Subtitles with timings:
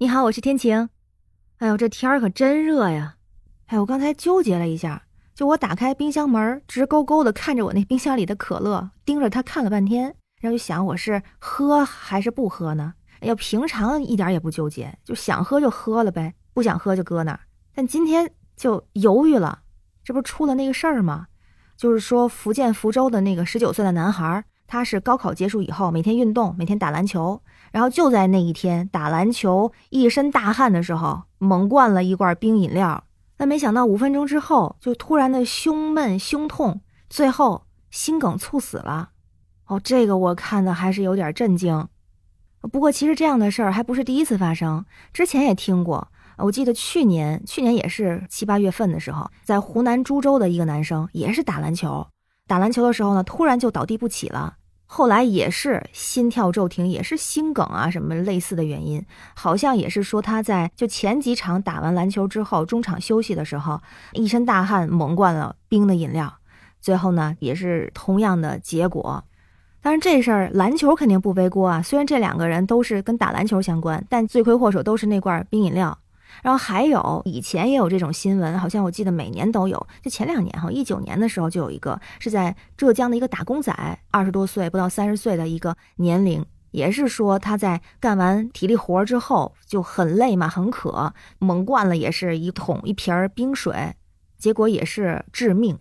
[0.00, 0.88] 你好，我是天晴。
[1.56, 3.16] 哎呦，这天儿可真热呀！
[3.66, 5.02] 哎，我刚才纠结了一下，
[5.34, 12.94] 就我打开冰箱门，直勾勾的看着我那冰箱里的可乐，盯着它看了半天，然后就想我是喝还是不喝呢？
[13.22, 17.40] 要平常一点也不纠结，就想喝就喝了呗，不想喝就搁那儿。
[17.74, 19.62] 但今天就犹豫了，
[20.04, 21.26] 这不是出了那个事儿吗？
[21.76, 24.44] 就是说福建福州的那个十九岁的男孩。
[24.68, 27.40] 他是高考结束以后每天运动，每天打篮球，
[27.72, 33.02] 然后就在那一天打篮球一身大汗的时候，猛灌了一罐冰饮料。
[33.38, 39.10] 那没想到五分钟之后就突然的胸闷胸痛，最后心梗猝死了。
[39.66, 41.88] 哦，这个我看的还是有点震惊。
[42.70, 46.08] 不过其实这样的事儿还不是第一次发生，之前也听过。
[46.36, 52.06] 我记得去年去年也是七八月份的时候，在湖南株洲的一个男生也是打篮球，
[52.46, 54.56] 打篮球的时候呢，突然就倒地不起了。
[54.90, 63.80] 后来也是心跳骤停，也是心梗啊，什么类似的原因，好像也是说他在就前几场打完篮球之后，中场休息的时候，
[64.14, 66.38] 一身大汗猛灌了冰的饮料，
[66.80, 69.22] 最后呢也是同样的结果。
[69.82, 75.96] 但是这事儿篮球肯定不背锅啊，虽然这两个人都是跟打篮球相关，但罪魁祸首都是那罐冰饮料。
[76.42, 79.86] 然后还有以前也有这种新闻，好像我记得每年都有。
[80.02, 83.72] 就前两年哈，一九年的时候就有一个是在浙江的一个打工仔，
[84.10, 93.94] 二十多岁不到三十岁的一个年龄，也是说他在干完体力活之后就很累嘛，很渴，猛灌了也是一桶一瓶冰水，
[94.38, 95.78] 结果也是致命。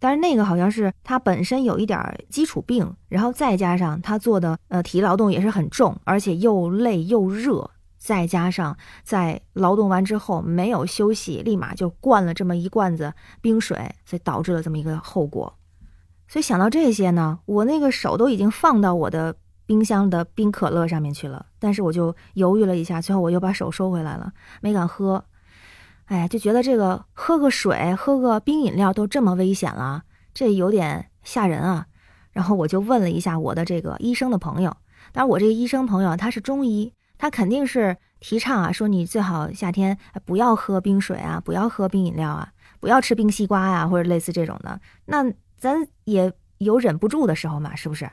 [0.00, 1.98] 但是那个好像是他本身有一点
[2.28, 7.70] 基础病，然后再加上他做的呃体力劳动也是很重，而且又累又热。
[8.04, 15.56] 再加上在劳动完之后没有休息，立马就灌了这么一罐子冰水，所以导致了这么一个后果。
[16.28, 25.24] 所以想到这些呢，我那个手都已经放到我的冰箱的冰可乐上面去了，但是我就犹豫了一下，最后我又把手收回来了，没敢喝。
[26.04, 30.02] 哎，就觉得这个喝个水、喝个冰饮料都这么危险了，
[30.34, 31.86] 这有点吓人啊。
[32.32, 34.76] 然后我就问了一下我的这个医生的朋友，
[35.12, 36.92] 当然我这个医生朋友他是中医。
[37.24, 39.96] 他肯定是提倡啊，说你最好夏天
[40.26, 44.78] 不要喝冰水啊，不要喝冰饮料啊，不要吃冰西瓜呀，或者类似这种的。
[45.06, 45.24] 那
[45.56, 48.04] 咱也有忍不住的时候嘛，是不是？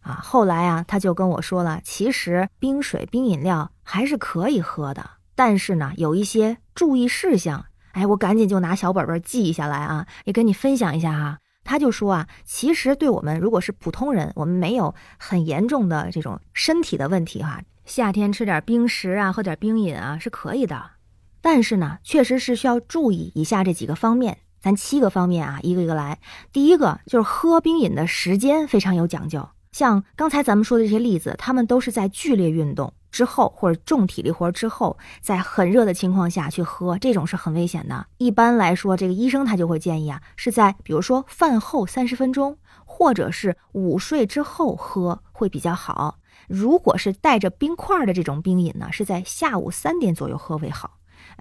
[0.00, 7.64] 啊，后来啊，他就跟我说了，其实冰水、冰饮料还是可以喝的，但是呢，有一些注意事项。
[7.92, 11.38] 哎，我赶紧就拿小本本记下来啊，也跟你分享一下哈。
[11.64, 17.62] 他就说啊，其实对我们如果是普通人，我们没有很严重的这种身体的问题哈。
[17.84, 20.92] 夏天吃点冰食啊，喝点冰饮啊是可以的，
[21.40, 26.18] 但是呢，确实是需要注意以下这几个方面，咱七个方面啊，一个一个来。
[26.52, 38.06] 第一个就是喝冰饮的时间非常有讲究，像刚才咱们说的这些例子，他们都是在剧烈运动之后或者重体力活之后，在很热的情况下去喝，这种是很危险的。
[38.18, 46.18] 一般来说，这个医生他就会建议啊，是在比如说饭后三十分钟，或者是午睡之后喝会比较好。
[46.48, 50.96] 如果是带着冰块的这种冰饮呢，是在下午三点左右喝为好。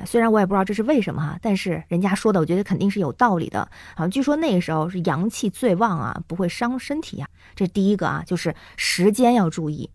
[0.05, 3.69] 虽然我也不知道这是为什么哈，但是人家说的，我觉得肯定是有道理的。
[3.95, 7.27] 啊，据说那个时候是阳气最旺啊，不会伤身体呀。
[7.55, 9.89] 这第一个啊，就是时间要注意。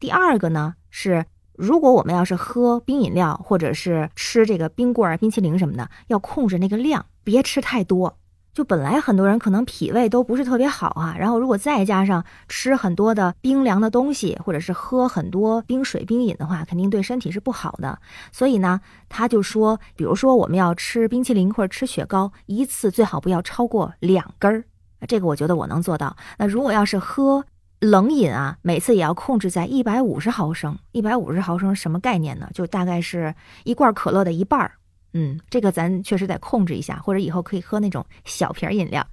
[0.00, 1.24] 第二个呢是，
[1.54, 8.18] 如果我们要是喝冰饮料或者是吃这个冰棍儿、冰淇淋什么的，要控制那个量，别吃太多。
[8.52, 17.98] 就本来很多人可能脾胃都不是特别好啊，然后如果再加上吃很多的冰凉的东西，或者是喝很多冰水、冰饮的话，肯定对身体是不好的。
[18.30, 24.64] 所以呢，他就说，比如说我们要吃冰淇淋或者吃雪糕，一次最好不要超过两根儿。
[25.08, 26.16] 这个我觉得我能做到。
[26.38, 27.44] 那如果要是喝
[27.84, 30.78] 冷饮啊，每次也要控制在一百五十毫升。
[30.92, 32.48] 一百五十毫升什么概念呢？
[32.54, 33.34] 就大概是
[33.64, 34.72] 一罐可乐的一半儿。
[35.12, 39.06] 嗯，这个咱确实得控制一下，或者以后可以喝那种小瓶饮料。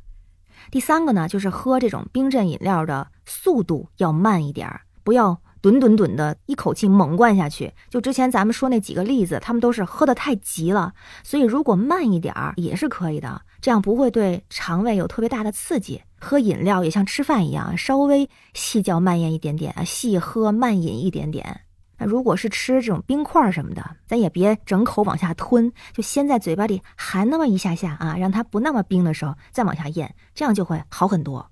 [0.71, 7.73] 第三个呢，就是喝这种冰镇饮料的速度要慢一点儿，不要吨吨吨的一口气猛灌下去。
[7.89, 10.93] 就之前咱们说那几个例子，他们都是喝的太急了，
[11.23, 16.01] 所以如果慢一点儿也是可以的，这样不会对肠胃有特别大的刺激。
[16.21, 21.61] 喝饮料也像吃饭一样，稍微细嚼慢咽一点点啊，细喝慢饮一点点。
[21.97, 31.51] 那如果是吃这种冰块什么的，咱也别整口往下吞，就先在嘴巴里含那么一下下啊，让它不那么冰的时候再往下咽，这样就会好很多。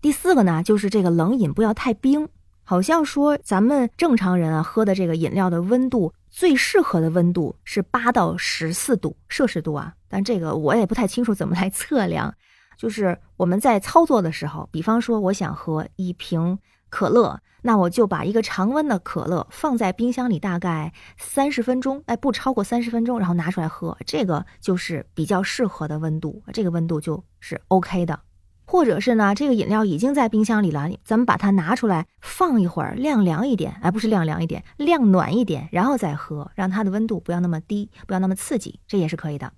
[0.00, 2.28] 第四个呢，就是这个冷饮不要太冰，
[2.64, 12.34] 好像说咱们正常人啊喝的这个饮料的温度最适合的温度是八到十四度摄氏度啊，但这个我也不太清楚怎么来测量。
[12.76, 16.58] 就是我们在操作的时候，比方说我想喝一瓶。
[16.94, 28.20] 可乐，那我就把一个常温的可乐放在冰箱里大概三十分钟，哎，不超过三十分钟，然后拿出来喝，这个就是比较适合的温度，这个温度就是 OK 的。
[28.66, 39.50] 或者是呢，这个饮料已经在冰箱里了，咱们把它拿出来放一会儿，晾凉一点，哎，不是晾凉一点，晾暖一点，然后再喝，让它的温度不要那么低，不要那么刺激，这也是可以的。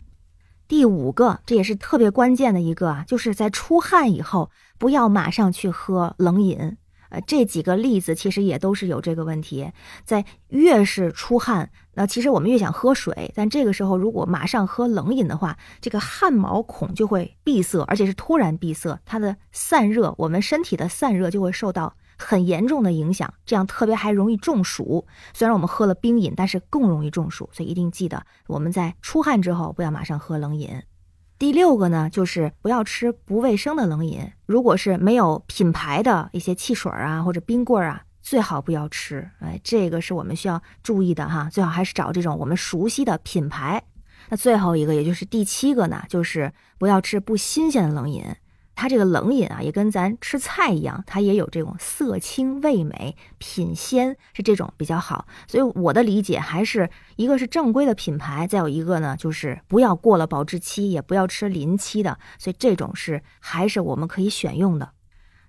[0.67, 6.77] 第五个，这也是特别关键的一个啊，就是在出汗以后，不要马上去喝冷饮。
[7.11, 9.71] 呃，这几个例子其实也都是有这个问题，
[10.05, 25.07] 在越是出汗，那其实我们越想喝水，但这个时候如果马上喝冷饮的话，这个汗毛孔就会闭塞，而且是突然闭塞，它的散热，我们身体的散热就会受到很严重的影响，这样特别还容易中暑。
[25.33, 30.83] 虽然我们喝了冰饮，但是更容易中暑，所以一定记得我们在出汗之后不要马上喝冷饮。
[31.37, 34.31] 第六个呢，就是不要吃不卫生的冷饮。
[34.47, 39.29] 如果是没有品牌的一些汽水啊或者冰棍啊，最好不要吃。
[39.41, 41.49] 哎，这个是我们需要注意的哈。
[41.51, 43.83] 最好还是找这种我们熟悉的品牌。
[44.31, 48.25] 那最后一个，也就是第七个呢，就是不要吃不新鲜的冷饮。
[48.75, 55.27] 它这个冷饮啊，也跟咱吃菜一样，它也有这种色清味美、品鲜，是这种比较好。
[55.47, 62.19] 所以我的理解还是一个是正规的品牌，再有一个呢，就是不要过了保质期，也不要吃临期的。
[62.39, 64.91] 所以这种是还是我们可以选用的。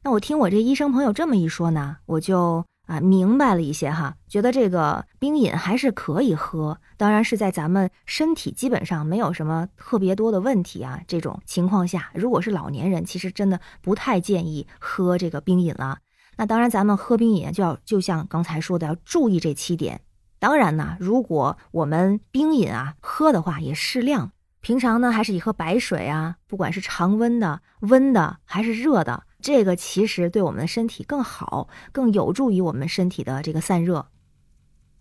[0.04, 2.64] 那我听我这医生朋友这么一说呢，我就。
[2.86, 15.98] 啊，明白了一些哈，觉得这个冰饮还是可以喝，当然是在咱们身体基本上没有什么特别多的问题啊这种情况下，如果是老年人，其实真的不太建议喝这个冰饮了。
[16.38, 20.02] 那当然，咱们喝冰饮就要就像刚才说的，要注意这七点。
[20.38, 29.24] 当然呢，如果我们冰饮啊喝的话，也适量，平常呢还是以喝白水啊，不管是常温的、温的还是热的。
[29.46, 34.08] 这个其实对我们的身体更好，更有助于我们身体的这个散热。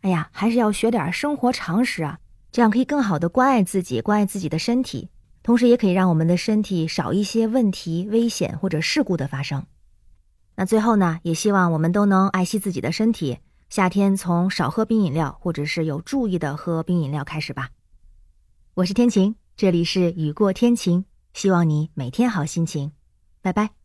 [0.02, 2.18] 哎呀，还是要学点生活常识啊，
[2.52, 5.08] 这样可以更好的关爱自己，关爱自己的身体，
[5.42, 9.64] 同时也可以让我们的身体少一些问题、危险或者事故的发生。
[10.56, 13.38] 那最后呢，也希望我们都能爱惜自己的身体，
[13.70, 17.70] 夏天从少喝冰饮料或者是有注意的喝冰饮料开始吧。
[18.74, 22.92] 我是天晴，这里是雨过天晴，希望你每天好心情，
[23.40, 23.83] 拜拜。